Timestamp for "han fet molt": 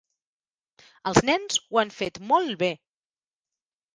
1.83-2.57